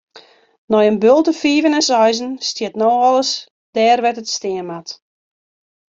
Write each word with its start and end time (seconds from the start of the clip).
Nei 0.71 0.85
in 0.91 0.97
bulte 1.03 1.33
fiven 1.41 1.77
en 1.79 1.85
seizen 1.89 2.31
stiet 2.49 2.75
no 2.79 2.89
alles 3.07 3.31
dêr 3.75 3.99
wêr't 4.03 4.21
it 4.21 4.29
stean 4.35 4.65
moat. 4.69 4.87